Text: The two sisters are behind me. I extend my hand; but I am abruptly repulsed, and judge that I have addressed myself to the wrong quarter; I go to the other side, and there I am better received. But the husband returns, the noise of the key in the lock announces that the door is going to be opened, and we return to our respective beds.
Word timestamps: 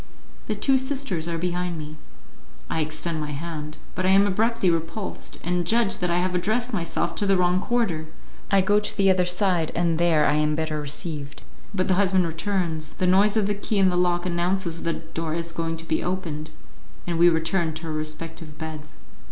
The 0.47 0.55
two 0.55 0.79
sisters 0.79 1.27
are 1.27 1.37
behind 1.37 1.77
me. 1.77 1.95
I 2.71 2.81
extend 2.81 3.21
my 3.21 3.33
hand; 3.33 3.77
but 3.93 4.03
I 4.03 4.09
am 4.09 4.25
abruptly 4.25 4.71
repulsed, 4.71 5.37
and 5.43 5.63
judge 5.63 5.97
that 5.97 6.09
I 6.09 6.17
have 6.17 6.33
addressed 6.33 6.73
myself 6.73 7.13
to 7.17 7.27
the 7.27 7.37
wrong 7.37 7.59
quarter; 7.59 8.07
I 8.49 8.61
go 8.61 8.79
to 8.79 8.97
the 8.97 9.11
other 9.11 9.25
side, 9.25 9.71
and 9.75 9.99
there 9.99 10.25
I 10.25 10.33
am 10.33 10.55
better 10.55 10.81
received. 10.81 11.43
But 11.71 11.87
the 11.87 11.93
husband 12.01 12.25
returns, 12.25 12.93
the 12.93 13.05
noise 13.05 13.37
of 13.37 13.45
the 13.45 13.53
key 13.53 13.77
in 13.77 13.91
the 13.91 13.95
lock 13.95 14.25
announces 14.25 14.81
that 14.81 14.93
the 14.93 15.13
door 15.13 15.35
is 15.35 15.51
going 15.51 15.77
to 15.77 15.85
be 15.85 16.01
opened, 16.03 16.49
and 17.05 17.19
we 17.19 17.29
return 17.29 17.75
to 17.75 17.85
our 17.85 17.93
respective 17.93 18.57
beds. 18.57 18.93